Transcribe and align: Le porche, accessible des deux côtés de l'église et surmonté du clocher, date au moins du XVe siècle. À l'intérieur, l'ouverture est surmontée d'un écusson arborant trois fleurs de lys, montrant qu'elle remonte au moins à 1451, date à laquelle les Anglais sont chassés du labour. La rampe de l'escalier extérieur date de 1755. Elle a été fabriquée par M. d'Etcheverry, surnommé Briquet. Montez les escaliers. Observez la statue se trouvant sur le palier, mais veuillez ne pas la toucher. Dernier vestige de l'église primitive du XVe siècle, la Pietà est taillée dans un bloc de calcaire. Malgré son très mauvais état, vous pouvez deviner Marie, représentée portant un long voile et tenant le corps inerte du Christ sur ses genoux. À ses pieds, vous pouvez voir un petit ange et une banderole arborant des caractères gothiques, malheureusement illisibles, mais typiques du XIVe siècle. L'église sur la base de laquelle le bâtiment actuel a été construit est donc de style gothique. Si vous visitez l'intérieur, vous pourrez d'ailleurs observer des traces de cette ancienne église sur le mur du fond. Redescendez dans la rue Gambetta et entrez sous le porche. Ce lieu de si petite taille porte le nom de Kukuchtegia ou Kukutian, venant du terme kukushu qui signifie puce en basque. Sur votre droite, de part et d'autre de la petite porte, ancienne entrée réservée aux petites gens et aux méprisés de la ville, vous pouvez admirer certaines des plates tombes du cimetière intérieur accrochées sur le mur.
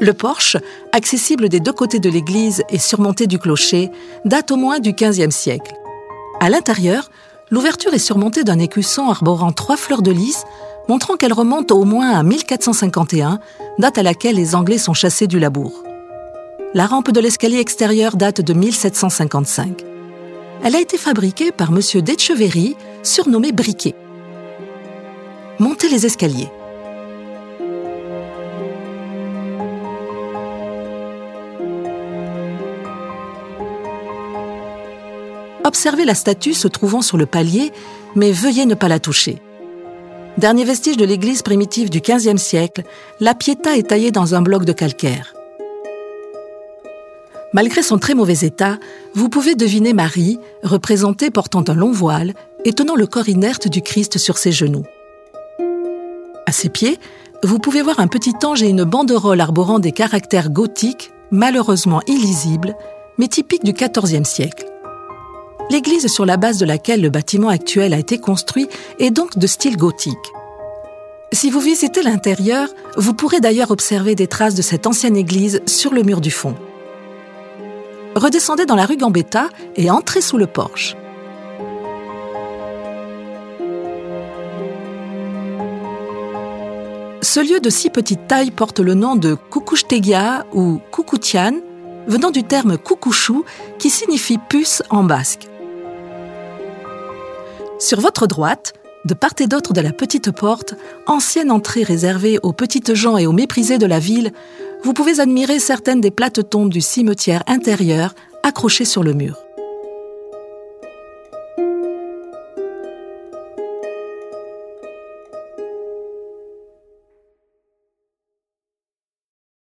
Le 0.00 0.12
porche, 0.12 0.56
accessible 0.92 1.48
des 1.48 1.58
deux 1.58 1.72
côtés 1.72 1.98
de 1.98 2.08
l'église 2.08 2.62
et 2.70 2.78
surmonté 2.78 3.26
du 3.26 3.38
clocher, 3.38 3.90
date 4.24 4.52
au 4.52 4.56
moins 4.56 4.78
du 4.78 4.92
XVe 4.92 5.30
siècle. 5.30 5.74
À 6.40 6.50
l'intérieur, 6.50 7.10
l'ouverture 7.50 7.92
est 7.94 7.98
surmontée 7.98 8.44
d'un 8.44 8.60
écusson 8.60 9.08
arborant 9.08 9.50
trois 9.50 9.76
fleurs 9.76 10.02
de 10.02 10.12
lys, 10.12 10.44
montrant 10.88 11.16
qu'elle 11.16 11.32
remonte 11.32 11.72
au 11.72 11.84
moins 11.84 12.10
à 12.10 12.22
1451, 12.22 13.40
date 13.80 13.98
à 13.98 14.04
laquelle 14.04 14.36
les 14.36 14.54
Anglais 14.54 14.78
sont 14.78 14.94
chassés 14.94 15.26
du 15.26 15.40
labour. 15.40 15.82
La 16.74 16.86
rampe 16.86 17.10
de 17.10 17.20
l'escalier 17.20 17.58
extérieur 17.58 18.16
date 18.16 18.40
de 18.40 18.52
1755. 18.52 19.84
Elle 20.62 20.76
a 20.76 20.80
été 20.80 20.96
fabriquée 20.96 21.50
par 21.50 21.70
M. 21.70 22.02
d'Etcheverry, 22.02 22.76
surnommé 23.02 23.50
Briquet. 23.50 23.94
Montez 25.58 25.88
les 25.88 26.06
escaliers. 26.06 26.50
Observez 35.68 36.06
la 36.06 36.14
statue 36.14 36.54
se 36.54 36.66
trouvant 36.66 37.02
sur 37.02 37.18
le 37.18 37.26
palier, 37.26 37.72
mais 38.14 38.32
veuillez 38.32 38.64
ne 38.64 38.72
pas 38.74 38.88
la 38.88 38.98
toucher. 38.98 39.36
Dernier 40.38 40.64
vestige 40.64 40.96
de 40.96 41.04
l'église 41.04 41.42
primitive 41.42 41.90
du 41.90 42.00
XVe 42.00 42.38
siècle, 42.38 42.84
la 43.20 43.34
Pietà 43.34 43.76
est 43.76 43.88
taillée 43.88 44.10
dans 44.10 44.34
un 44.34 44.40
bloc 44.40 44.64
de 44.64 44.72
calcaire. 44.72 45.34
Malgré 47.52 47.82
son 47.82 47.98
très 47.98 48.14
mauvais 48.14 48.46
état, 48.46 48.78
vous 49.12 49.28
pouvez 49.28 49.56
deviner 49.56 49.92
Marie, 49.92 50.38
représentée 50.62 51.30
portant 51.30 51.64
un 51.68 51.74
long 51.74 51.92
voile 51.92 52.32
et 52.64 52.72
tenant 52.72 52.96
le 52.96 53.06
corps 53.06 53.28
inerte 53.28 53.68
du 53.68 53.82
Christ 53.82 54.16
sur 54.16 54.38
ses 54.38 54.52
genoux. 54.52 54.86
À 56.46 56.52
ses 56.52 56.70
pieds, 56.70 56.98
vous 57.42 57.58
pouvez 57.58 57.82
voir 57.82 58.00
un 58.00 58.08
petit 58.08 58.34
ange 58.42 58.62
et 58.62 58.70
une 58.70 58.84
banderole 58.84 59.42
arborant 59.42 59.80
des 59.80 59.92
caractères 59.92 60.48
gothiques, 60.48 61.10
malheureusement 61.30 62.00
illisibles, 62.06 62.74
mais 63.18 63.28
typiques 63.28 63.64
du 63.64 63.74
XIVe 63.74 64.24
siècle. 64.24 64.64
L'église 65.70 66.06
sur 66.06 66.24
la 66.24 66.38
base 66.38 66.58
de 66.58 66.64
laquelle 66.64 67.02
le 67.02 67.10
bâtiment 67.10 67.48
actuel 67.48 67.92
a 67.92 67.98
été 67.98 68.18
construit 68.18 68.68
est 68.98 69.10
donc 69.10 69.36
de 69.36 69.46
style 69.46 69.76
gothique. 69.76 70.16
Si 71.30 71.50
vous 71.50 71.60
visitez 71.60 72.02
l'intérieur, 72.02 72.68
vous 72.96 73.12
pourrez 73.12 73.40
d'ailleurs 73.40 73.70
observer 73.70 74.14
des 74.14 74.26
traces 74.26 74.54
de 74.54 74.62
cette 74.62 74.86
ancienne 74.86 75.16
église 75.16 75.60
sur 75.66 75.92
le 75.92 76.02
mur 76.02 76.22
du 76.22 76.30
fond. 76.30 76.54
Redescendez 78.14 78.64
dans 78.64 78.76
la 78.76 78.86
rue 78.86 78.96
Gambetta 78.96 79.50
et 79.76 79.90
entrez 79.90 80.22
sous 80.22 80.38
le 80.38 80.46
porche. 80.46 80.96
Ce 87.20 87.40
lieu 87.40 87.60
de 87.60 87.68
si 87.68 87.90
petite 87.90 88.26
taille 88.26 88.50
porte 88.50 88.80
le 88.80 88.94
nom 88.94 89.16
de 89.16 89.36
Kukuchtegia 89.50 90.46
ou 90.54 90.80
Kukutian, 90.90 91.60
venant 92.06 92.30
du 92.30 92.42
terme 92.42 92.78
kukushu 92.78 93.42
qui 93.78 93.90
signifie 93.90 94.38
puce 94.48 94.82
en 94.88 95.04
basque. 95.04 95.46
Sur 97.78 98.00
votre 98.00 98.26
droite, 98.26 98.72
de 99.04 99.14
part 99.14 99.34
et 99.38 99.46
d'autre 99.46 99.72
de 99.72 99.80
la 99.80 99.92
petite 99.92 100.32
porte, 100.32 100.74
ancienne 101.06 101.52
entrée 101.52 101.84
réservée 101.84 102.38
aux 102.42 102.52
petites 102.52 102.94
gens 102.94 103.16
et 103.16 103.26
aux 103.26 103.32
méprisés 103.32 103.78
de 103.78 103.86
la 103.86 104.00
ville, 104.00 104.32
vous 104.82 104.92
pouvez 104.92 105.20
admirer 105.20 105.60
certaines 105.60 106.00
des 106.00 106.10
plates 106.10 106.48
tombes 106.50 106.70
du 106.72 106.80
cimetière 106.80 107.44
intérieur 107.46 108.14
accrochées 108.42 108.84
sur 108.84 109.04
le 109.04 109.12
mur. 109.12 109.47